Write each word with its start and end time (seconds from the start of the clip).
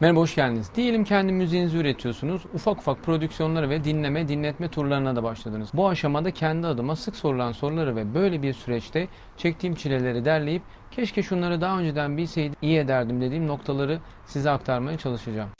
Merhaba 0.00 0.20
hoş 0.20 0.34
geldiniz. 0.34 0.70
Diyelim 0.74 1.04
kendi 1.04 1.32
müziğinizi 1.32 1.78
üretiyorsunuz. 1.78 2.42
Ufak 2.54 2.78
ufak 2.78 3.02
prodüksiyonlara 3.02 3.70
ve 3.70 3.84
dinleme, 3.84 4.28
dinletme 4.28 4.68
turlarına 4.68 5.16
da 5.16 5.22
başladınız. 5.22 5.70
Bu 5.74 5.88
aşamada 5.88 6.30
kendi 6.30 6.66
adıma 6.66 6.96
sık 6.96 7.16
sorulan 7.16 7.52
soruları 7.52 7.96
ve 7.96 8.14
böyle 8.14 8.42
bir 8.42 8.52
süreçte 8.52 9.08
çektiğim 9.36 9.74
çileleri 9.74 10.24
derleyip 10.24 10.62
keşke 10.90 11.22
şunları 11.22 11.60
daha 11.60 11.78
önceden 11.78 12.16
bilseydim 12.16 12.56
iyi 12.62 12.78
ederdim 12.78 13.20
dediğim 13.20 13.46
noktaları 13.46 13.98
size 14.26 14.50
aktarmaya 14.50 14.98
çalışacağım. 14.98 15.50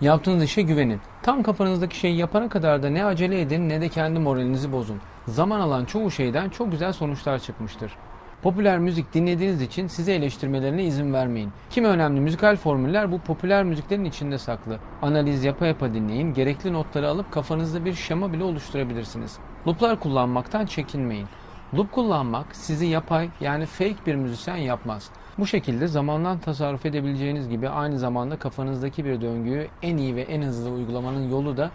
Yaptığınız 0.00 0.42
işe 0.42 0.62
güvenin. 0.62 1.00
Tam 1.22 1.42
kafanızdaki 1.42 1.98
şeyi 1.98 2.16
yapana 2.16 2.48
kadar 2.48 2.82
da 2.82 2.90
ne 2.90 3.04
acele 3.04 3.40
edin 3.40 3.68
ne 3.68 3.80
de 3.80 3.88
kendi 3.88 4.18
moralinizi 4.18 4.72
bozun. 4.72 5.00
Zaman 5.26 5.60
alan 5.60 5.84
çoğu 5.84 6.10
şeyden 6.10 6.48
çok 6.48 6.70
güzel 6.70 6.92
sonuçlar 6.92 7.38
çıkmıştır. 7.38 7.92
Popüler 8.42 8.78
müzik 8.78 9.14
dinlediğiniz 9.14 9.62
için 9.62 9.86
size 9.86 10.14
eleştirmelerine 10.14 10.84
izin 10.84 11.12
vermeyin. 11.12 11.52
Kimi 11.70 11.86
önemli 11.86 12.20
müzikal 12.20 12.56
formüller 12.56 13.12
bu 13.12 13.18
popüler 13.18 13.64
müziklerin 13.64 14.04
içinde 14.04 14.38
saklı. 14.38 14.78
Analiz 15.02 15.44
yapa 15.44 15.66
yapa 15.66 15.94
dinleyin, 15.94 16.34
gerekli 16.34 16.72
notları 16.72 17.08
alıp 17.08 17.32
kafanızda 17.32 17.84
bir 17.84 17.94
şema 17.94 18.32
bile 18.32 18.44
oluşturabilirsiniz. 18.44 19.38
Looplar 19.66 20.00
kullanmaktan 20.00 20.66
çekinmeyin. 20.66 21.26
Loop 21.74 21.92
kullanmak 21.92 22.46
sizi 22.56 22.86
yapay 22.86 23.28
yani 23.40 23.66
fake 23.66 24.06
bir 24.06 24.14
müzisyen 24.14 24.56
yapmaz. 24.56 25.10
Bu 25.38 25.46
şekilde 25.46 25.86
zamandan 25.86 26.38
tasarruf 26.38 26.86
edebileceğiniz 26.86 27.48
gibi 27.48 27.68
aynı 27.68 27.98
zamanda 27.98 28.36
kafanızdaki 28.36 29.04
bir 29.04 29.20
döngüyü 29.20 29.68
en 29.82 29.96
iyi 29.96 30.16
ve 30.16 30.22
en 30.22 30.42
hızlı 30.42 30.70
uygulamanın 30.70 31.30
yolu 31.30 31.56
da 31.56 31.70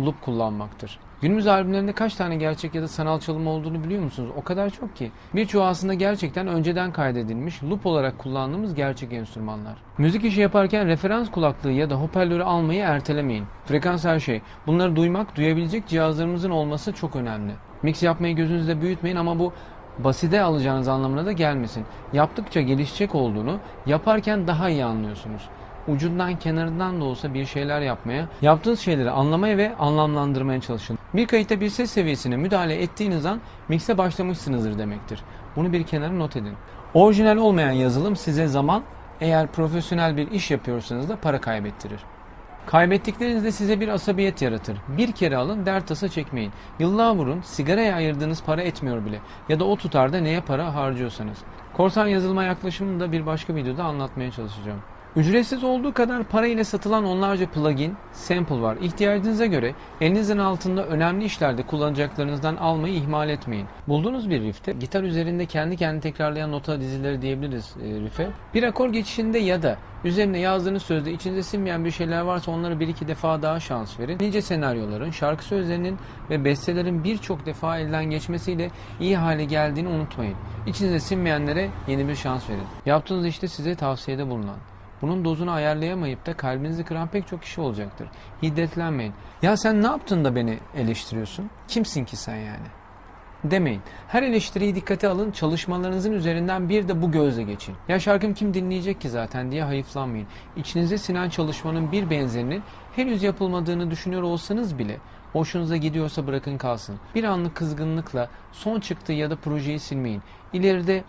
loop 0.00 0.22
kullanmaktır. 0.22 0.98
Günümüz 1.20 1.46
albümlerinde 1.46 1.92
kaç 1.92 2.14
tane 2.14 2.36
gerçek 2.36 2.74
ya 2.74 2.82
da 2.82 2.88
sanal 2.88 3.20
çalım 3.20 3.46
olduğunu 3.46 3.84
biliyor 3.84 4.02
musunuz? 4.02 4.30
O 4.36 4.42
kadar 4.42 4.70
çok 4.70 4.96
ki. 4.96 5.10
Birçoğu 5.34 5.62
aslında 5.62 5.94
gerçekten 5.94 6.46
önceden 6.46 6.92
kaydedilmiş, 6.92 7.62
loop 7.62 7.86
olarak 7.86 8.18
kullandığımız 8.18 8.74
gerçek 8.74 9.12
enstrümanlar. 9.12 9.74
Müzik 9.98 10.24
işi 10.24 10.40
yaparken 10.40 10.86
referans 10.86 11.30
kulaklığı 11.30 11.72
ya 11.72 11.90
da 11.90 11.94
hoparlörü 11.94 12.42
almayı 12.42 12.82
ertelemeyin. 12.82 13.44
Frekans 13.64 14.04
her 14.04 14.20
şey. 14.20 14.42
Bunları 14.66 14.96
duymak, 14.96 15.36
duyabilecek 15.36 15.86
cihazlarımızın 15.88 16.50
olması 16.50 16.92
çok 16.92 17.16
önemli. 17.16 17.52
Mix 17.82 18.02
yapmayı 18.02 18.36
gözünüzde 18.36 18.80
büyütmeyin 18.80 19.16
ama 19.16 19.38
bu 19.38 19.52
basite 19.98 20.42
alacağınız 20.42 20.88
anlamına 20.88 21.26
da 21.26 21.32
gelmesin. 21.32 21.84
Yaptıkça 22.12 22.60
gelişecek 22.60 23.14
olduğunu 23.14 23.58
yaparken 23.86 24.46
daha 24.46 24.68
iyi 24.68 24.84
anlıyorsunuz. 24.84 25.42
Ucundan 25.88 26.38
kenarından 26.38 27.00
da 27.00 27.04
olsa 27.04 27.34
bir 27.34 27.44
şeyler 27.44 27.80
yapmaya, 27.80 28.28
yaptığınız 28.42 28.80
şeyleri 28.80 29.10
anlamaya 29.10 29.56
ve 29.56 29.76
anlamlandırmaya 29.76 30.60
çalışın. 30.60 30.98
Bir 31.14 31.26
kayıtta 31.26 31.60
bir 31.60 31.68
ses 31.68 31.90
seviyesine 31.90 32.36
müdahale 32.36 32.82
ettiğiniz 32.82 33.26
an 33.26 33.40
mikse 33.68 33.98
başlamışsınızdır 33.98 34.78
demektir. 34.78 35.20
Bunu 35.56 35.72
bir 35.72 35.82
kenara 35.82 36.12
not 36.12 36.36
edin. 36.36 36.54
Orijinal 36.94 37.36
olmayan 37.36 37.72
yazılım 37.72 38.16
size 38.16 38.46
zaman, 38.46 38.82
eğer 39.20 39.46
profesyonel 39.46 40.16
bir 40.16 40.30
iş 40.30 40.50
yapıyorsanız 40.50 41.08
da 41.08 41.16
para 41.16 41.40
kaybettirir. 41.40 42.00
Kaybettikleriniz 42.66 43.44
de 43.44 43.52
size 43.52 43.80
bir 43.80 43.88
asabiyet 43.88 44.42
yaratır. 44.42 44.78
Bir 44.88 45.12
kere 45.12 45.36
alın, 45.36 45.66
dert 45.66 45.88
tasa 45.88 46.08
çekmeyin. 46.08 46.52
Yıllığa 46.78 47.14
vurun, 47.14 47.40
sigaraya 47.40 47.96
ayırdığınız 47.96 48.42
para 48.42 48.62
etmiyor 48.62 49.04
bile. 49.04 49.20
Ya 49.48 49.60
da 49.60 49.64
o 49.64 49.76
tutarda 49.76 50.18
neye 50.18 50.40
para 50.40 50.74
harcıyorsanız. 50.74 51.38
Korsan 51.72 52.06
yazılıma 52.06 52.44
yaklaşımını 52.44 53.00
da 53.00 53.12
bir 53.12 53.26
başka 53.26 53.54
videoda 53.54 53.84
anlatmaya 53.84 54.30
çalışacağım. 54.30 54.80
Ücretsiz 55.16 55.64
olduğu 55.64 55.94
kadar 55.94 56.24
para 56.24 56.46
ile 56.46 56.64
satılan 56.64 57.04
onlarca 57.04 57.46
plugin, 57.46 57.96
sample 58.12 58.60
var. 58.60 58.76
İhtiyacınıza 58.76 59.46
göre 59.46 59.74
elinizin 60.00 60.38
altında 60.38 60.86
önemli 60.86 61.24
işlerde 61.24 61.62
kullanacaklarınızdan 61.62 62.56
almayı 62.56 62.94
ihmal 62.94 63.28
etmeyin. 63.28 63.66
Bulduğunuz 63.88 64.30
bir 64.30 64.42
riffte 64.42 64.72
gitar 64.72 65.02
üzerinde 65.02 65.46
kendi 65.46 65.76
kendini 65.76 66.00
tekrarlayan 66.00 66.52
nota 66.52 66.80
dizileri 66.80 67.22
diyebiliriz 67.22 67.74
e, 67.82 68.00
riff'e. 68.00 68.30
Bir 68.54 68.62
akor 68.62 68.92
geçişinde 68.92 69.38
ya 69.38 69.62
da 69.62 69.76
üzerine 70.04 70.38
yazdığınız 70.38 70.82
sözde 70.82 71.12
içinize 71.12 71.42
sinmeyen 71.42 71.84
bir 71.84 71.90
şeyler 71.90 72.20
varsa 72.20 72.50
onlara 72.50 72.80
bir 72.80 72.88
iki 72.88 73.08
defa 73.08 73.42
daha 73.42 73.60
şans 73.60 74.00
verin. 74.00 74.18
Nice 74.20 74.42
senaryoların, 74.42 75.10
şarkı 75.10 75.44
sözlerinin 75.44 75.98
ve 76.30 76.44
bestelerin 76.44 77.04
birçok 77.04 77.46
defa 77.46 77.78
elden 77.78 78.04
geçmesiyle 78.04 78.70
iyi 79.00 79.16
hale 79.16 79.44
geldiğini 79.44 79.88
unutmayın. 79.88 80.36
İçinize 80.66 81.00
sinmeyenlere 81.00 81.70
yeni 81.88 82.08
bir 82.08 82.14
şans 82.14 82.50
verin. 82.50 82.66
Yaptığınız 82.86 83.26
işte 83.26 83.48
size 83.48 83.74
tavsiyede 83.74 84.30
bulunan. 84.30 84.73
Bunun 85.04 85.24
dozunu 85.24 85.50
ayarlayamayıp 85.50 86.26
da 86.26 86.36
kalbinizi 86.36 86.84
kıran 86.84 87.08
pek 87.08 87.26
çok 87.26 87.42
kişi 87.42 87.60
olacaktır. 87.60 88.08
Hiddetlenmeyin. 88.42 89.12
Ya 89.42 89.56
sen 89.56 89.82
ne 89.82 89.86
yaptın 89.86 90.24
da 90.24 90.34
beni 90.34 90.58
eleştiriyorsun? 90.76 91.50
Kimsin 91.68 92.04
ki 92.04 92.16
sen 92.16 92.36
yani? 92.36 92.66
Demeyin. 93.44 93.80
Her 94.08 94.22
eleştiriyi 94.22 94.74
dikkate 94.74 95.08
alın, 95.08 95.30
çalışmalarınızın 95.30 96.12
üzerinden 96.12 96.68
bir 96.68 96.88
de 96.88 97.02
bu 97.02 97.10
gözle 97.10 97.42
geçin. 97.42 97.74
Ya 97.88 98.00
şarkım 98.00 98.34
kim 98.34 98.54
dinleyecek 98.54 99.00
ki 99.00 99.08
zaten 99.08 99.50
diye 99.50 99.62
hayıflanmayın. 99.62 100.26
İçinize 100.56 100.98
sinen 100.98 101.28
çalışmanın 101.28 101.92
bir 101.92 102.10
benzerinin 102.10 102.62
henüz 102.96 103.22
yapılmadığını 103.22 103.90
düşünüyor 103.90 104.22
olsanız 104.22 104.78
bile 104.78 104.98
hoşunuza 105.32 105.76
gidiyorsa 105.76 106.26
bırakın 106.26 106.58
kalsın. 106.58 106.96
Bir 107.14 107.24
anlık 107.24 107.54
kızgınlıkla 107.54 108.28
son 108.52 108.80
çıktığı 108.80 109.12
ya 109.12 109.30
da 109.30 109.36
projeyi 109.36 109.78
silmeyin. 109.78 110.22
İleride 110.52 111.04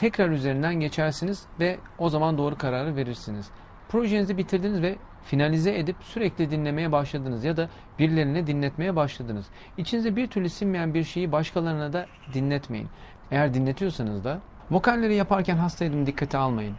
tekrar 0.00 0.28
üzerinden 0.30 0.74
geçersiniz 0.74 1.46
ve 1.60 1.78
o 1.98 2.08
zaman 2.08 2.38
doğru 2.38 2.58
kararı 2.58 2.96
verirsiniz. 2.96 3.50
Projenizi 3.88 4.38
bitirdiniz 4.38 4.82
ve 4.82 4.96
finalize 5.24 5.78
edip 5.78 5.96
sürekli 6.00 6.50
dinlemeye 6.50 6.92
başladınız 6.92 7.44
ya 7.44 7.56
da 7.56 7.68
birilerine 7.98 8.46
dinletmeye 8.46 8.96
başladınız. 8.96 9.46
İçinize 9.76 10.16
bir 10.16 10.26
türlü 10.26 10.48
sinmeyen 10.48 10.94
bir 10.94 11.04
şeyi 11.04 11.32
başkalarına 11.32 11.92
da 11.92 12.06
dinletmeyin. 12.34 12.88
Eğer 13.30 13.54
dinletiyorsanız 13.54 14.24
da 14.24 14.40
vokalleri 14.70 15.14
yaparken 15.14 15.56
hastaydım 15.56 16.06
dikkate 16.06 16.38
almayın. 16.38 16.76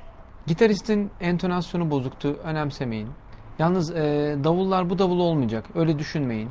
Gitaristin 0.47 1.12
entonasyonu 1.19 1.91
bozuktu 1.91 2.40
önemsemeyin. 2.44 3.09
Yalnız 3.59 3.91
e, 3.91 4.36
davullar 4.44 4.90
bu 4.90 5.00
davul 5.00 5.19
olmayacak 5.19 5.66
öyle 5.75 6.00
düşünmeyin. 6.00 6.50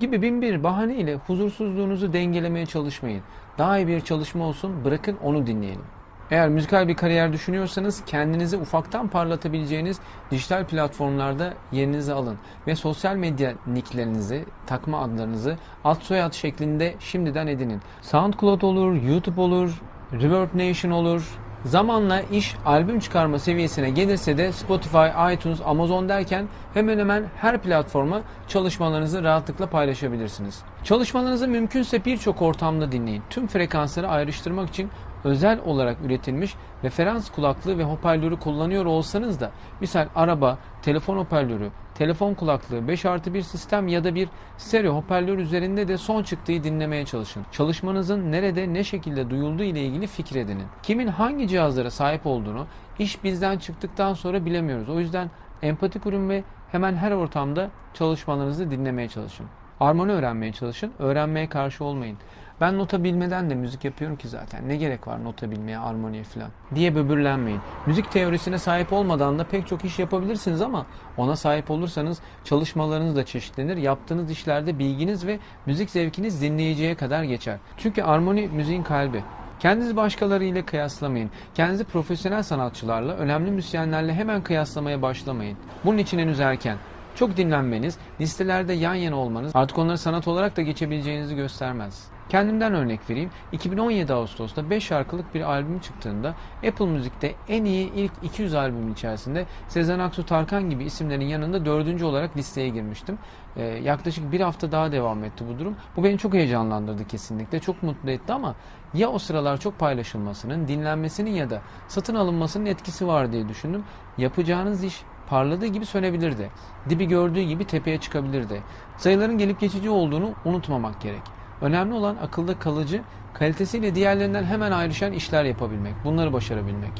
Gibi 0.00 0.22
bin 0.22 0.42
bir 0.42 0.64
bahane 0.64 0.96
ile 0.96 1.14
huzursuzluğunuzu 1.14 2.12
dengelemeye 2.12 2.66
çalışmayın. 2.66 3.22
Daha 3.58 3.78
iyi 3.78 3.86
bir 3.86 4.00
çalışma 4.00 4.44
olsun 4.44 4.84
bırakın 4.84 5.16
onu 5.22 5.46
dinleyelim. 5.46 5.97
Eğer 6.30 6.48
müzikal 6.48 6.88
bir 6.88 6.94
kariyer 6.94 7.32
düşünüyorsanız 7.32 8.02
kendinizi 8.06 8.56
ufaktan 8.56 9.08
parlatabileceğiniz 9.08 9.98
dijital 10.30 10.64
platformlarda 10.64 11.54
yerinizi 11.72 12.12
alın 12.12 12.38
ve 12.66 12.74
sosyal 12.74 13.16
medya 13.16 13.54
nicklerinizi, 13.66 14.44
takma 14.66 15.02
adlarınızı 15.02 15.56
ad 15.84 16.00
soyad 16.00 16.32
şeklinde 16.32 16.94
şimdiden 17.00 17.46
edinin. 17.46 17.80
SoundCloud 18.02 18.62
olur, 18.62 19.02
YouTube 19.02 19.40
olur, 19.40 19.82
Reverb 20.12 20.48
Nation 20.54 20.90
olur. 20.90 21.38
Zamanla 21.64 22.20
iş 22.20 22.56
albüm 22.66 23.00
çıkarma 23.00 23.38
seviyesine 23.38 23.90
gelirse 23.90 24.38
de 24.38 24.52
Spotify, 24.52 25.32
iTunes, 25.32 25.60
Amazon 25.64 26.08
derken 26.08 26.48
hemen 26.74 26.98
hemen 26.98 27.24
her 27.36 27.58
platforma 27.62 28.20
çalışmalarınızı 28.48 29.22
rahatlıkla 29.22 29.66
paylaşabilirsiniz. 29.66 30.62
Çalışmalarınızı 30.84 31.48
mümkünse 31.48 32.04
birçok 32.04 32.42
ortamda 32.42 32.92
dinleyin. 32.92 33.22
Tüm 33.30 33.46
frekansları 33.46 34.08
ayrıştırmak 34.08 34.68
için 34.68 34.90
özel 35.24 35.60
olarak 35.64 35.96
üretilmiş 36.04 36.54
referans 36.84 37.30
kulaklığı 37.30 37.78
ve 37.78 37.84
hoparlörü 37.84 38.38
kullanıyor 38.38 38.84
olsanız 38.84 39.40
da 39.40 39.50
misal 39.80 40.08
araba, 40.14 40.58
telefon 40.82 41.16
hoparlörü, 41.16 41.70
telefon 41.94 42.34
kulaklığı, 42.34 42.88
5 42.88 43.04
artı 43.04 43.34
1 43.34 43.42
sistem 43.42 43.88
ya 43.88 44.04
da 44.04 44.14
bir 44.14 44.28
stereo 44.58 44.94
hoparlör 44.94 45.38
üzerinde 45.38 45.88
de 45.88 45.98
son 45.98 46.22
çıktığı 46.22 46.64
dinlemeye 46.64 47.04
çalışın. 47.04 47.46
Çalışmanızın 47.52 48.32
nerede 48.32 48.72
ne 48.74 48.84
şekilde 48.84 49.30
duyulduğu 49.30 49.62
ile 49.62 49.82
ilgili 49.82 50.06
fikir 50.06 50.36
edinin. 50.36 50.66
Kimin 50.82 51.06
hangi 51.06 51.48
cihazlara 51.48 51.90
sahip 51.90 52.26
olduğunu 52.26 52.66
iş 52.98 53.24
bizden 53.24 53.58
çıktıktan 53.58 54.14
sonra 54.14 54.44
bilemiyoruz. 54.44 54.88
O 54.88 55.00
yüzden 55.00 55.30
empati 55.62 55.98
kurun 55.98 56.28
ve 56.28 56.44
hemen 56.72 56.96
her 56.96 57.12
ortamda 57.12 57.70
çalışmalarınızı 57.94 58.70
dinlemeye 58.70 59.08
çalışın. 59.08 59.46
Armoni 59.80 60.12
öğrenmeye 60.12 60.52
çalışın, 60.52 60.92
öğrenmeye 60.98 61.48
karşı 61.48 61.84
olmayın. 61.84 62.18
Ben 62.60 62.78
nota 62.78 63.04
bilmeden 63.04 63.50
de 63.50 63.54
müzik 63.54 63.84
yapıyorum 63.84 64.16
ki 64.16 64.28
zaten. 64.28 64.68
Ne 64.68 64.76
gerek 64.76 65.08
var 65.08 65.24
nota 65.24 65.50
bilmeye, 65.50 65.78
armoniye 65.78 66.24
falan 66.24 66.50
diye 66.74 66.94
böbürlenmeyin. 66.94 67.60
Müzik 67.86 68.12
teorisine 68.12 68.58
sahip 68.58 68.92
olmadan 68.92 69.38
da 69.38 69.44
pek 69.44 69.66
çok 69.66 69.84
iş 69.84 69.98
yapabilirsiniz 69.98 70.62
ama 70.62 70.86
ona 71.16 71.36
sahip 71.36 71.70
olursanız 71.70 72.20
çalışmalarınız 72.44 73.16
da 73.16 73.24
çeşitlenir. 73.24 73.76
Yaptığınız 73.76 74.30
işlerde 74.30 74.78
bilginiz 74.78 75.26
ve 75.26 75.38
müzik 75.66 75.90
zevkiniz 75.90 76.42
dinleyiciye 76.42 76.94
kadar 76.94 77.22
geçer. 77.22 77.58
Çünkü 77.76 78.02
armoni 78.02 78.48
müziğin 78.48 78.82
kalbi. 78.82 79.24
Kendinizi 79.60 79.96
başkalarıyla 79.96 80.66
kıyaslamayın. 80.66 81.30
Kendinizi 81.54 81.84
profesyonel 81.84 82.42
sanatçılarla, 82.42 83.12
önemli 83.12 83.50
müzisyenlerle 83.50 84.14
hemen 84.14 84.42
kıyaslamaya 84.42 85.02
başlamayın. 85.02 85.58
Bunun 85.84 85.98
için 85.98 86.18
henüz 86.18 86.40
erken. 86.40 86.76
Çok 87.18 87.36
dinlenmeniz, 87.36 87.98
listelerde 88.20 88.72
yan 88.72 88.94
yana 88.94 89.16
olmanız 89.16 89.52
artık 89.54 89.78
onları 89.78 89.98
sanat 89.98 90.28
olarak 90.28 90.56
da 90.56 90.62
geçebileceğinizi 90.62 91.36
göstermez. 91.36 92.04
Kendimden 92.28 92.74
örnek 92.74 93.10
vereyim. 93.10 93.30
2017 93.52 94.12
Ağustos'ta 94.12 94.70
5 94.70 94.84
şarkılık 94.84 95.34
bir 95.34 95.40
albüm 95.40 95.78
çıktığında 95.78 96.34
Apple 96.68 96.86
Müzik'te 96.86 97.34
en 97.48 97.64
iyi 97.64 97.92
ilk 97.92 98.12
200 98.22 98.54
albümün 98.54 98.92
içerisinde 98.92 99.46
Sezen 99.68 99.98
Aksu, 99.98 100.26
Tarkan 100.26 100.70
gibi 100.70 100.84
isimlerin 100.84 101.26
yanında 101.26 101.64
dördüncü 101.64 102.04
olarak 102.04 102.36
listeye 102.36 102.68
girmiştim. 102.68 103.18
Ee, 103.56 103.62
yaklaşık 103.62 104.32
bir 104.32 104.40
hafta 104.40 104.72
daha 104.72 104.92
devam 104.92 105.24
etti 105.24 105.44
bu 105.48 105.58
durum. 105.58 105.76
Bu 105.96 106.04
beni 106.04 106.18
çok 106.18 106.34
heyecanlandırdı 106.34 107.06
kesinlikle. 107.06 107.60
Çok 107.60 107.82
mutlu 107.82 108.10
etti 108.10 108.32
ama 108.32 108.54
ya 108.94 109.08
o 109.08 109.18
sıralar 109.18 109.60
çok 109.60 109.78
paylaşılmasının, 109.78 110.68
dinlenmesinin 110.68 111.30
ya 111.30 111.50
da 111.50 111.62
satın 111.88 112.14
alınmasının 112.14 112.66
etkisi 112.66 113.06
var 113.06 113.32
diye 113.32 113.48
düşündüm. 113.48 113.84
Yapacağınız 114.18 114.84
iş 114.84 115.02
parladığı 115.28 115.66
gibi 115.66 115.86
sönebilirdi. 115.86 116.50
Dibi 116.88 117.08
gördüğü 117.08 117.42
gibi 117.42 117.64
tepeye 117.64 117.98
çıkabilirdi. 117.98 118.62
Sayıların 118.96 119.38
gelip 119.38 119.60
geçici 119.60 119.90
olduğunu 119.90 120.30
unutmamak 120.44 121.00
gerek. 121.00 121.22
Önemli 121.60 121.94
olan 121.94 122.16
akılda 122.22 122.58
kalıcı, 122.58 123.02
kalitesiyle 123.34 123.94
diğerlerinden 123.94 124.44
hemen 124.44 124.72
ayrışan 124.72 125.12
işler 125.12 125.44
yapabilmek. 125.44 125.94
Bunları 126.04 126.32
başarabilmek. 126.32 126.92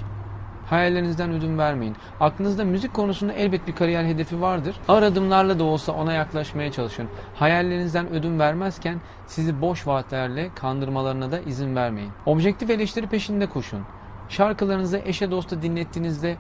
Hayallerinizden 0.71 1.31
ödün 1.31 1.59
vermeyin. 1.59 1.97
Aklınızda 2.21 2.65
müzik 2.65 2.95
konusunda 2.95 3.33
elbet 3.33 3.67
bir 3.67 3.73
kariyer 3.73 4.05
hedefi 4.05 4.41
vardır. 4.41 4.77
Ağır 4.89 5.03
adımlarla 5.03 5.59
da 5.59 5.65
olsa 5.65 5.93
ona 5.93 6.13
yaklaşmaya 6.13 6.73
çalışın. 6.73 7.09
Hayallerinizden 7.35 8.11
ödün 8.11 8.39
vermezken 8.39 9.01
sizi 9.27 9.61
boş 9.61 9.87
vaatlerle 9.87 10.51
kandırmalarına 10.55 11.31
da 11.33 11.41
izin 11.41 11.77
vermeyin. 11.77 12.11
Objektif 12.27 12.71
eleştiri 12.71 13.07
peşinde 13.07 13.47
koşun. 13.47 13.81
Şarkılarınızı 14.29 15.03
eşe 15.05 15.31
dosta 15.31 15.63
dinlettiğinizde 15.63 16.37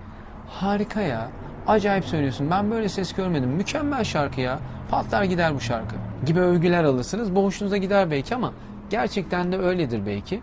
harika 0.48 1.00
ya, 1.00 1.28
acayip 1.68 2.04
söylüyorsun 2.04 2.50
ben 2.50 2.70
böyle 2.70 2.88
ses 2.88 3.12
görmedim, 3.12 3.50
mükemmel 3.50 4.04
şarkı 4.04 4.40
ya, 4.40 4.58
patlar 4.90 5.22
gider 5.22 5.54
bu 5.54 5.60
şarkı 5.60 5.94
gibi 6.26 6.40
övgüler 6.40 6.84
alırsınız. 6.84 7.36
Bu 7.36 7.76
gider 7.76 8.10
belki 8.10 8.34
ama 8.34 8.52
gerçekten 8.90 9.52
de 9.52 9.58
öyledir 9.58 10.06
belki 10.06 10.40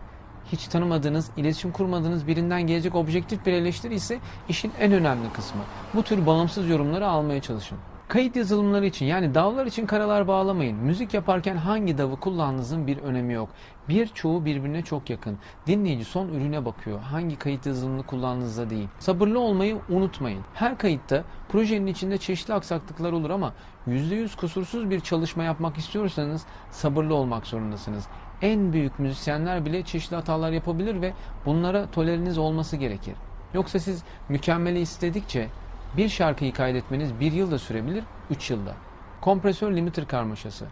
hiç 0.51 0.68
tanımadığınız, 0.68 1.31
iletişim 1.38 1.72
kurmadığınız 1.72 2.27
birinden 2.27 2.62
gelecek 2.62 2.95
objektif 2.95 3.45
bir 3.45 3.54
eleştiri 3.54 3.94
ise 3.94 4.19
işin 4.50 4.72
en 4.80 4.92
önemli 4.92 5.33
kısmı. 5.33 5.62
Bu 5.94 6.04
tür 6.04 6.25
bağımsız 6.25 6.69
yorumları 6.69 7.07
almaya 7.07 7.42
çalışın. 7.42 7.77
Kayıt 8.07 8.35
yazılımları 8.35 8.85
için 8.85 9.05
yani 9.05 9.35
davlar 9.35 9.65
için 9.65 9.85
karalar 9.85 10.27
bağlamayın. 10.27 10.77
Müzik 10.77 11.13
yaparken 11.13 11.55
hangi 11.55 11.97
davı 11.97 12.15
kullandığınızın 12.15 12.87
bir 12.87 12.97
önemi 12.97 13.33
yok. 13.33 13.49
Birçoğu 13.89 14.45
birbirine 14.45 14.81
çok 14.81 15.09
yakın. 15.09 15.37
Dinleyici 15.67 16.05
son 16.05 16.27
ürüne 16.27 16.65
bakıyor. 16.65 16.99
Hangi 16.99 17.35
kayıt 17.35 17.65
yazılımını 17.65 18.03
kullandığınızda 18.03 18.69
değil. 18.69 18.87
Sabırlı 18.99 19.39
olmayı 19.39 19.77
unutmayın. 19.89 20.41
Her 20.53 20.77
kayıtta 20.77 21.23
projenin 21.49 21.87
içinde 21.87 22.17
çeşitli 22.17 22.53
aksaklıklar 22.53 23.11
olur 23.11 23.29
ama 23.29 23.53
%100 23.87 24.35
kusursuz 24.35 24.89
bir 24.89 24.99
çalışma 24.99 25.43
yapmak 25.43 25.77
istiyorsanız 25.77 26.45
sabırlı 26.71 27.15
olmak 27.15 27.47
zorundasınız 27.47 28.07
en 28.41 28.73
büyük 28.73 28.99
müzisyenler 28.99 29.65
bile 29.65 29.83
çeşitli 29.83 30.15
hatalar 30.15 30.51
yapabilir 30.51 31.01
ve 31.01 31.13
bunlara 31.45 31.91
toleriniz 31.91 32.37
olması 32.37 32.77
gerekir. 32.77 33.15
Yoksa 33.53 33.79
siz 33.79 34.03
mükemmeli 34.29 34.79
istedikçe 34.79 35.47
bir 35.97 36.09
şarkıyı 36.09 36.53
kaydetmeniz 36.53 37.19
bir 37.19 37.31
yılda 37.31 37.59
sürebilir, 37.59 38.03
üç 38.30 38.51
yılda. 38.51 38.74
Kompresör 39.21 39.71
limiter 39.71 40.07
karmaşası. 40.07 40.65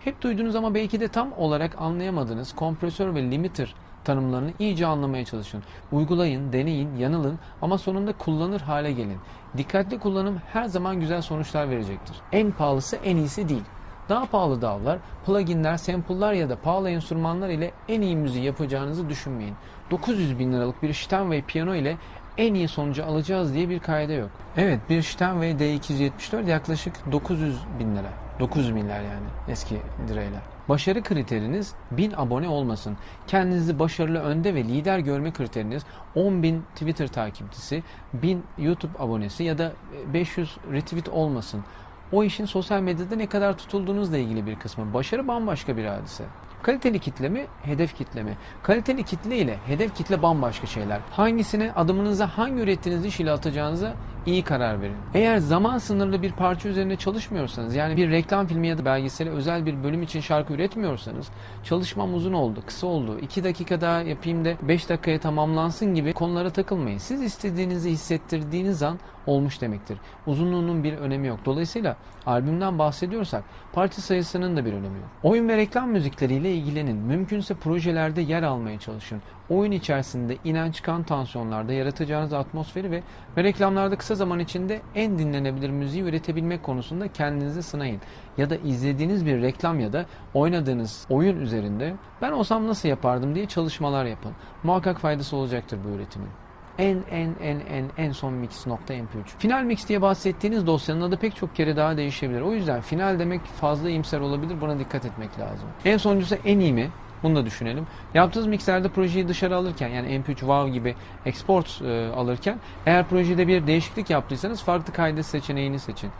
Hep 0.00 0.22
duydunuz 0.22 0.56
ama 0.56 0.74
belki 0.74 1.00
de 1.00 1.08
tam 1.08 1.32
olarak 1.32 1.82
anlayamadığınız 1.82 2.54
kompresör 2.54 3.14
ve 3.14 3.22
limiter 3.22 3.74
tanımlarını 4.04 4.52
iyice 4.58 4.86
anlamaya 4.86 5.24
çalışın. 5.24 5.62
Uygulayın, 5.92 6.52
deneyin, 6.52 6.96
yanılın 6.96 7.38
ama 7.62 7.78
sonunda 7.78 8.12
kullanır 8.12 8.60
hale 8.60 8.92
gelin. 8.92 9.18
Dikkatli 9.56 9.98
kullanım 9.98 10.40
her 10.52 10.64
zaman 10.64 11.00
güzel 11.00 11.22
sonuçlar 11.22 11.70
verecektir. 11.70 12.16
En 12.32 12.52
pahalısı 12.52 12.96
en 12.96 13.16
iyisi 13.16 13.48
değil. 13.48 13.64
Daha 14.08 14.26
pahalı 14.26 14.62
davlar, 14.62 14.98
pluginler, 15.26 15.76
sample'lar 15.76 16.32
ya 16.32 16.48
da 16.48 16.56
pahalı 16.56 16.90
enstrümanlar 16.90 17.48
ile 17.48 17.70
en 17.88 18.00
iyi 18.00 18.16
müziği 18.16 18.44
yapacağınızı 18.44 19.08
düşünmeyin. 19.08 19.54
900 19.90 20.38
bin 20.38 20.52
liralık 20.52 20.82
bir 20.82 20.94
Steinway 20.94 21.42
piyano 21.42 21.74
ile 21.74 21.96
en 22.38 22.54
iyi 22.54 22.68
sonucu 22.68 23.04
alacağız 23.04 23.54
diye 23.54 23.68
bir 23.68 23.78
kaide 23.78 24.12
yok. 24.12 24.30
Evet 24.56 24.80
bir 24.90 25.02
Steinway 25.02 25.50
D274 25.50 26.50
yaklaşık 26.50 27.12
900 27.12 27.56
bin 27.78 27.96
lira. 27.96 28.08
900 28.40 28.74
binler 28.74 29.00
yani 29.02 29.26
eski 29.48 29.76
lirayla. 30.08 30.40
Başarı 30.68 31.02
kriteriniz 31.02 31.74
1000 31.90 32.12
abone 32.16 32.48
olmasın. 32.48 32.96
Kendinizi 33.26 33.78
başarılı 33.78 34.18
önde 34.18 34.54
ve 34.54 34.64
lider 34.64 34.98
görme 34.98 35.32
kriteriniz 35.32 35.82
10.000 36.16 36.60
Twitter 36.74 37.08
takipçisi, 37.08 37.82
1000 38.12 38.44
YouTube 38.58 38.98
abonesi 38.98 39.44
ya 39.44 39.58
da 39.58 39.72
500 40.12 40.56
retweet 40.72 41.08
olmasın 41.08 41.64
o 42.12 42.24
işin 42.24 42.44
sosyal 42.44 42.80
medyada 42.80 43.16
ne 43.16 43.26
kadar 43.26 43.58
tutulduğunuzla 43.58 44.18
ilgili 44.18 44.46
bir 44.46 44.56
kısmı. 44.56 44.94
Başarı 44.94 45.28
bambaşka 45.28 45.76
bir 45.76 45.84
hadise. 45.84 46.24
Kaliteli 46.62 46.98
kitle 46.98 47.28
mi, 47.28 47.46
hedef 47.62 47.96
kitle 47.96 48.22
mi? 48.22 48.36
Kaliteli 48.62 49.02
kitle 49.02 49.36
ile 49.36 49.58
hedef 49.66 49.94
kitle 49.94 50.22
bambaşka 50.22 50.66
şeyler. 50.66 51.00
Hangisine 51.10 51.72
adımınıza 51.72 52.26
hangi 52.38 52.62
ürettiğiniz 52.62 53.04
iş 53.04 53.20
ile 53.20 53.32
atacağınıza 53.32 53.94
iyi 54.26 54.42
karar 54.42 54.80
verin. 54.80 54.96
Eğer 55.14 55.38
zaman 55.38 55.78
sınırlı 55.78 56.22
bir 56.22 56.32
parça 56.32 56.68
üzerine 56.68 56.96
çalışmıyorsanız 56.96 57.74
yani 57.74 57.96
bir 57.96 58.10
reklam 58.10 58.46
filmi 58.46 58.68
ya 58.68 58.78
da 58.78 58.84
belgeseli 58.84 59.30
özel 59.30 59.66
bir 59.66 59.84
bölüm 59.84 60.02
için 60.02 60.20
şarkı 60.20 60.52
üretmiyorsanız 60.52 61.28
çalışmam 61.64 62.14
uzun 62.14 62.32
oldu, 62.32 62.62
kısa 62.66 62.86
oldu, 62.86 63.18
2 63.18 63.44
dakika 63.44 63.80
daha 63.80 64.02
yapayım 64.02 64.44
da 64.44 64.54
5 64.62 64.88
dakikaya 64.88 65.20
tamamlansın 65.20 65.94
gibi 65.94 66.12
konulara 66.12 66.50
takılmayın. 66.50 66.98
Siz 66.98 67.22
istediğinizi 67.22 67.90
hissettirdiğiniz 67.90 68.82
an 68.82 68.98
olmuş 69.26 69.60
demektir. 69.60 69.98
Uzunluğunun 70.26 70.84
bir 70.84 70.92
önemi 70.92 71.26
yok. 71.26 71.38
Dolayısıyla 71.44 71.96
albümden 72.26 72.78
bahsediyorsak 72.78 73.44
parça 73.72 74.02
sayısının 74.02 74.56
da 74.56 74.64
bir 74.64 74.72
önemi 74.72 74.98
yok. 74.98 75.08
Oyun 75.22 75.48
ve 75.48 75.56
reklam 75.56 75.90
müzikleriyle 75.90 76.54
ilgilenin. 76.54 76.96
Mümkünse 76.96 77.54
projelerde 77.54 78.20
yer 78.20 78.42
almaya 78.42 78.78
çalışın. 78.78 79.22
Oyun 79.50 79.72
içerisinde 79.72 80.36
inen 80.44 80.70
çıkan 80.70 81.02
tansiyonlarda 81.02 81.72
yaratacağınız 81.72 82.32
atmosferi 82.32 82.90
ve, 82.90 83.02
ve 83.36 83.44
reklamlarda 83.44 83.96
kısa 83.96 84.14
zaman 84.14 84.38
içinde 84.38 84.80
en 84.94 85.18
dinlenebilir 85.18 85.70
müziği 85.70 86.02
üretebilmek 86.02 86.62
konusunda 86.62 87.08
kendinizi 87.08 87.62
sınayın. 87.62 88.00
Ya 88.38 88.50
da 88.50 88.56
izlediğiniz 88.56 89.26
bir 89.26 89.42
reklam 89.42 89.80
ya 89.80 89.92
da 89.92 90.06
oynadığınız 90.34 91.06
oyun 91.10 91.40
üzerinde 91.40 91.94
ben 92.22 92.32
olsam 92.32 92.68
nasıl 92.68 92.88
yapardım 92.88 93.34
diye 93.34 93.46
çalışmalar 93.46 94.04
yapın. 94.04 94.32
Muhakkak 94.62 95.00
faydası 95.00 95.36
olacaktır 95.36 95.78
bu 95.84 95.88
üretimin 95.88 96.30
en 96.78 97.04
en 97.10 97.34
en 97.40 97.60
en 97.60 97.90
en 97.96 98.12
son 98.12 98.32
mix 98.32 98.66
nokta 98.66 98.94
mp3. 98.94 99.06
Final 99.38 99.62
mix 99.62 99.88
diye 99.88 100.02
bahsettiğiniz 100.02 100.66
dosyanın 100.66 101.00
adı 101.00 101.16
pek 101.16 101.36
çok 101.36 101.56
kere 101.56 101.76
daha 101.76 101.96
değişebilir. 101.96 102.40
O 102.40 102.52
yüzden 102.52 102.80
final 102.80 103.18
demek 103.18 103.44
fazla 103.44 103.90
imser 103.90 104.20
olabilir. 104.20 104.60
Buna 104.60 104.78
dikkat 104.78 105.04
etmek 105.04 105.38
lazım. 105.38 105.68
En 105.84 105.96
sonuncusu 105.96 106.34
en 106.44 106.60
iyi 106.60 106.72
mi? 106.72 106.90
Bunu 107.22 107.36
da 107.36 107.46
düşünelim. 107.46 107.86
Yaptığınız 108.14 108.46
mikslerde 108.46 108.88
projeyi 108.88 109.28
dışarı 109.28 109.56
alırken 109.56 109.88
yani 109.88 110.08
MP3 110.08 110.36
WAV 110.36 110.68
gibi 110.68 110.94
export 111.26 111.82
e, 111.82 112.08
alırken 112.08 112.58
eğer 112.86 113.08
projede 113.08 113.48
bir 113.48 113.66
değişiklik 113.66 114.10
yaptıysanız 114.10 114.62
farklı 114.62 114.92
kaydet 114.92 115.26
seçeneğini 115.26 115.78
seçin. 115.78 116.10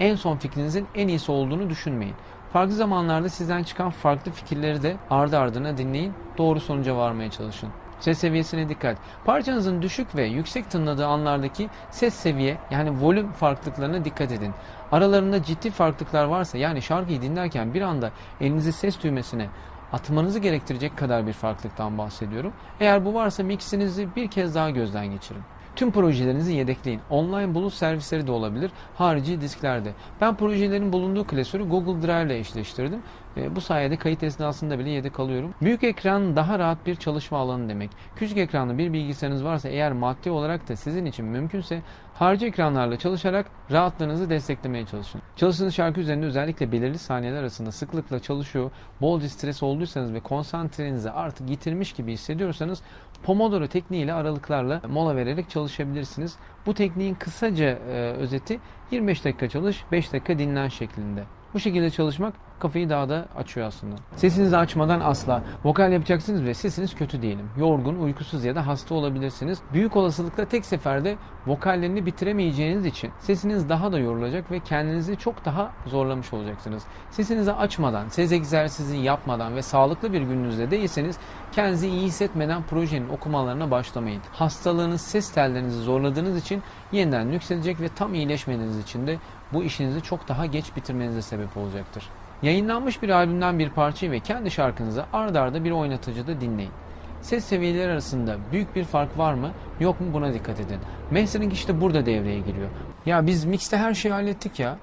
En 0.00 0.14
son 0.14 0.36
fikrinizin 0.36 0.86
en 0.94 1.08
iyisi 1.08 1.32
olduğunu 1.32 1.70
düşünmeyin. 1.70 2.14
Farklı 2.52 2.74
zamanlarda 2.74 3.28
sizden 3.28 3.62
çıkan 3.62 3.90
farklı 3.90 4.32
fikirleri 4.32 4.82
de 4.82 4.96
ardı 5.10 5.38
ardına 5.38 5.78
dinleyin. 5.78 6.12
Doğru 6.38 6.60
sonuca 6.60 6.96
varmaya 6.96 7.30
çalışın. 7.30 7.68
Ses 8.00 8.18
seviyesine 8.18 8.68
dikkat. 8.68 8.98
Parçanızın 9.24 9.82
düşük 9.82 10.16
ve 10.16 10.24
yüksek 10.24 10.70
tınladığı 10.70 11.06
anlardaki 11.06 11.68
ses 11.90 12.14
seviye 12.14 12.58
yani 12.70 12.90
volüm 13.00 13.32
farklılıklarına 13.32 14.04
dikkat 14.04 14.32
edin. 14.32 14.52
Aralarında 14.92 15.42
ciddi 15.42 15.70
farklılıklar 15.70 16.24
varsa 16.24 16.58
yani 16.58 16.82
şarkıyı 16.82 17.22
dinlerken 17.22 17.74
bir 17.74 17.82
anda 17.82 18.10
elinizi 18.40 18.72
ses 18.72 19.02
düğmesine 19.02 19.48
atmanızı 19.92 20.38
gerektirecek 20.38 20.96
kadar 20.96 21.26
bir 21.26 21.32
farklılıktan 21.32 21.98
bahsediyorum. 21.98 22.52
Eğer 22.80 23.04
bu 23.04 23.14
varsa 23.14 23.42
mixinizi 23.42 24.08
bir 24.16 24.30
kez 24.30 24.54
daha 24.54 24.70
gözden 24.70 25.06
geçirin. 25.06 25.42
Tüm 25.76 25.92
projelerinizi 25.92 26.54
yedekleyin. 26.54 27.00
Online 27.10 27.54
bulut 27.54 27.74
servisleri 27.74 28.26
de 28.26 28.32
olabilir. 28.32 28.70
Harici 28.94 29.40
disklerde. 29.40 29.92
Ben 30.20 30.36
projelerin 30.36 30.92
bulunduğu 30.92 31.26
klasörü 31.26 31.68
Google 31.68 32.06
Drive 32.06 32.26
ile 32.26 32.38
eşleştirdim. 32.38 33.02
E, 33.36 33.56
bu 33.56 33.60
sayede 33.60 33.96
kayıt 33.96 34.22
esnasında 34.22 34.78
bile 34.78 34.90
yedek 34.90 35.20
alıyorum. 35.20 35.54
Büyük 35.62 35.84
ekran 35.84 36.36
daha 36.36 36.58
rahat 36.58 36.86
bir 36.86 36.94
çalışma 36.94 37.38
alanı 37.38 37.68
demek. 37.68 37.90
Küçük 38.16 38.38
ekranlı 38.38 38.78
bir 38.78 38.92
bilgisayarınız 38.92 39.44
varsa 39.44 39.68
eğer 39.68 39.92
maddi 39.92 40.30
olarak 40.30 40.68
da 40.68 40.76
sizin 40.76 41.04
için 41.04 41.26
mümkünse 41.26 41.82
harici 42.14 42.46
ekranlarla 42.46 42.98
çalışarak 42.98 43.46
rahatlığınızı 43.70 44.30
desteklemeye 44.30 44.86
çalışın. 44.86 45.22
Çalıştığınız 45.36 45.74
şarkı 45.74 46.00
üzerinde 46.00 46.26
özellikle 46.26 46.72
belirli 46.72 46.98
saniyeler 46.98 47.40
arasında 47.40 47.72
sıklıkla 47.72 48.18
çalışıyor, 48.18 48.70
bolca 49.00 49.28
stres 49.28 49.62
olduysanız 49.62 50.12
ve 50.12 50.20
konsantrenizi 50.20 51.10
artık 51.10 51.50
yitirmiş 51.50 51.92
gibi 51.92 52.12
hissediyorsanız 52.12 52.82
Pomodoro 53.22 53.66
tekniğiyle 53.66 54.12
aralıklarla 54.12 54.80
mola 54.88 55.16
vererek 55.16 55.50
çalışabilirsiniz. 55.50 56.36
Bu 56.66 56.74
tekniğin 56.74 57.14
kısaca 57.14 57.64
e, 57.64 58.12
özeti 58.18 58.60
25 58.90 59.24
dakika 59.24 59.48
çalış, 59.48 59.84
5 59.92 60.12
dakika 60.12 60.38
dinlen 60.38 60.68
şeklinde. 60.68 61.24
Bu 61.54 61.60
şekilde 61.60 61.90
çalışmak 61.90 62.34
kafayı 62.62 62.90
daha 62.90 63.08
da 63.08 63.26
açıyor 63.36 63.66
aslında. 63.66 63.96
Sesinizi 64.16 64.56
açmadan 64.56 65.00
asla. 65.00 65.42
Vokal 65.64 65.92
yapacaksınız 65.92 66.44
ve 66.44 66.54
sesiniz 66.54 66.94
kötü 66.94 67.22
diyelim. 67.22 67.50
Yorgun, 67.56 67.96
uykusuz 67.96 68.44
ya 68.44 68.54
da 68.54 68.66
hasta 68.66 68.94
olabilirsiniz. 68.94 69.58
Büyük 69.72 69.96
olasılıkla 69.96 70.44
tek 70.44 70.66
seferde 70.66 71.16
vokallerini 71.46 72.06
bitiremeyeceğiniz 72.06 72.86
için 72.86 73.10
sesiniz 73.18 73.68
daha 73.68 73.92
da 73.92 73.98
yorulacak 73.98 74.50
ve 74.50 74.60
kendinizi 74.60 75.16
çok 75.16 75.44
daha 75.44 75.70
zorlamış 75.86 76.32
olacaksınız. 76.32 76.82
Sesinizi 77.10 77.52
açmadan, 77.52 78.08
ses 78.08 78.32
egzersizi 78.32 78.96
yapmadan 78.96 79.56
ve 79.56 79.62
sağlıklı 79.62 80.12
bir 80.12 80.20
gününüzde 80.20 80.70
değilseniz 80.70 81.18
kendinizi 81.52 81.88
iyi 81.88 82.02
hissetmeden 82.02 82.62
projenin 82.62 83.08
okumalarına 83.08 83.70
başlamayın. 83.70 84.22
Hastalığınız 84.32 85.00
ses 85.00 85.32
tellerinizi 85.32 85.80
zorladığınız 85.80 86.36
için 86.36 86.62
yeniden 86.92 87.28
yükselecek 87.28 87.80
ve 87.80 87.88
tam 87.88 88.14
iyileşmediğiniz 88.14 88.78
için 88.78 89.06
de 89.06 89.18
bu 89.52 89.64
işinizi 89.64 90.02
çok 90.02 90.28
daha 90.28 90.46
geç 90.46 90.76
bitirmenize 90.76 91.22
sebep 91.22 91.56
olacaktır. 91.56 92.08
Yayınlanmış 92.42 93.02
bir 93.02 93.08
albümden 93.08 93.58
bir 93.58 93.70
parçayı 93.70 94.12
ve 94.12 94.20
kendi 94.20 94.50
şarkınızı 94.50 95.04
ard 95.12 95.34
arda 95.34 95.64
bir 95.64 95.70
oynatıcıda 95.70 96.40
dinleyin. 96.40 96.72
Ses 97.20 97.44
seviyeleri 97.44 97.92
arasında 97.92 98.36
büyük 98.52 98.76
bir 98.76 98.84
fark 98.84 99.18
var 99.18 99.34
mı 99.34 99.50
yok 99.80 100.00
mu 100.00 100.06
buna 100.12 100.34
dikkat 100.34 100.60
edin. 100.60 100.78
Mastering 101.10 101.52
işte 101.52 101.80
burada 101.80 102.06
devreye 102.06 102.40
giriyor. 102.40 102.68
Ya 103.06 103.26
biz 103.26 103.44
mixte 103.44 103.76
her 103.76 103.94
şeyi 103.94 104.12
hallettik 104.12 104.60
ya. 104.60 104.78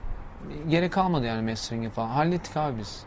Gerek 0.69 0.93
kalmadı 0.93 1.25
yani 1.25 1.49
mastering'i 1.49 1.89
falan. 1.89 2.07
Hallettik 2.07 2.57
abi 2.57 2.77
biz 2.77 3.03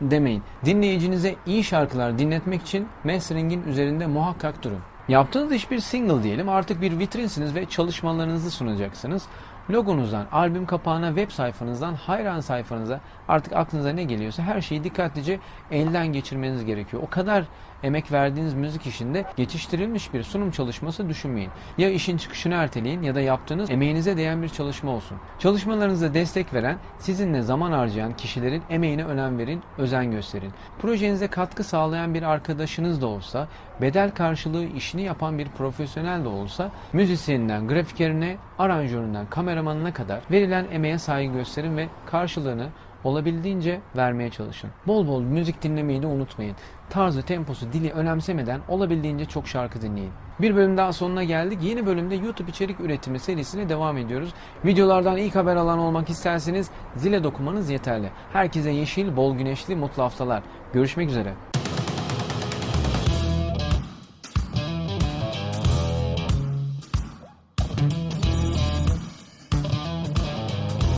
demeyin. 0.00 0.42
Dinleyicinize 0.64 1.36
iyi 1.46 1.64
şarkılar 1.64 2.18
dinletmek 2.18 2.62
için 2.62 2.88
mastering'in 3.04 3.62
üzerinde 3.62 4.06
muhakkak 4.06 4.62
durun. 4.62 4.80
Yaptığınız 5.08 5.52
iş 5.52 5.70
bir 5.70 5.78
single 5.78 6.22
diyelim. 6.22 6.48
Artık 6.48 6.80
bir 6.80 6.98
vitrinsiniz 6.98 7.54
ve 7.54 7.66
çalışmalarınızı 7.66 8.50
sunacaksınız. 8.50 9.22
Logonuzdan, 9.70 10.26
albüm 10.32 10.66
kapağına, 10.66 11.08
web 11.08 11.30
sayfanızdan, 11.30 11.94
hayran 11.94 12.40
sayfanıza 12.40 13.00
artık 13.28 13.52
aklınıza 13.52 13.90
ne 13.90 14.04
geliyorsa 14.04 14.42
her 14.42 14.60
şeyi 14.60 14.84
dikkatlice 14.84 15.40
elden 15.70 16.06
geçirmeniz 16.06 16.64
gerekiyor. 16.64 17.02
O 17.02 17.10
kadar 17.10 17.44
emek 17.84 18.12
verdiğiniz 18.12 18.54
müzik 18.54 18.86
işinde 18.86 19.24
geçiştirilmiş 19.36 20.14
bir 20.14 20.22
sunum 20.22 20.50
çalışması 20.50 21.08
düşünmeyin. 21.08 21.50
Ya 21.78 21.90
işin 21.90 22.16
çıkışını 22.16 22.54
erteleyin 22.54 23.02
ya 23.02 23.14
da 23.14 23.20
yaptığınız 23.20 23.70
emeğinize 23.70 24.16
değen 24.16 24.42
bir 24.42 24.48
çalışma 24.48 24.90
olsun. 24.90 25.16
Çalışmalarınıza 25.38 26.14
destek 26.14 26.54
veren, 26.54 26.78
sizinle 26.98 27.42
zaman 27.42 27.72
harcayan 27.72 28.16
kişilerin 28.16 28.62
emeğine 28.70 29.04
önem 29.04 29.38
verin, 29.38 29.62
özen 29.78 30.10
gösterin. 30.10 30.52
Projenize 30.78 31.26
katkı 31.26 31.64
sağlayan 31.64 32.14
bir 32.14 32.22
arkadaşınız 32.22 33.02
da 33.02 33.06
olsa, 33.06 33.48
bedel 33.80 34.10
karşılığı 34.10 34.64
işini 34.64 35.02
yapan 35.02 35.38
bir 35.38 35.48
profesyonel 35.48 36.24
de 36.24 36.28
olsa, 36.28 36.70
müzisyeninden 36.92 37.68
grafikerine, 37.68 38.36
aranjöründen 38.58 39.26
kameramanına 39.26 39.92
kadar 39.92 40.20
verilen 40.30 40.66
emeğe 40.72 40.98
saygı 40.98 41.32
gösterin 41.32 41.76
ve 41.76 41.88
karşılığını 42.06 42.68
olabildiğince 43.04 43.80
vermeye 43.96 44.30
çalışın. 44.30 44.70
Bol 44.86 45.06
bol 45.08 45.22
müzik 45.22 45.62
dinlemeyi 45.62 46.02
de 46.02 46.06
unutmayın. 46.06 46.56
Tarzı, 46.90 47.22
temposu, 47.22 47.72
dili 47.72 47.90
önemsemeden 47.90 48.60
olabildiğince 48.68 49.24
çok 49.24 49.48
şarkı 49.48 49.82
dinleyin. 49.82 50.10
Bir 50.40 50.56
bölüm 50.56 50.76
daha 50.76 50.92
sonuna 50.92 51.24
geldik. 51.24 51.58
Yeni 51.62 51.86
bölümde 51.86 52.14
YouTube 52.14 52.50
içerik 52.50 52.80
üretimi 52.80 53.18
serisine 53.18 53.68
devam 53.68 53.98
ediyoruz. 53.98 54.34
Videolardan 54.64 55.16
ilk 55.16 55.34
haber 55.34 55.56
alan 55.56 55.78
olmak 55.78 56.10
isterseniz 56.10 56.70
zile 56.96 57.24
dokunmanız 57.24 57.70
yeterli. 57.70 58.10
Herkese 58.32 58.70
yeşil, 58.70 59.16
bol 59.16 59.36
güneşli, 59.36 59.76
mutlu 59.76 60.02
haftalar. 60.02 60.42
Görüşmek 60.72 61.08
üzere. 61.08 61.53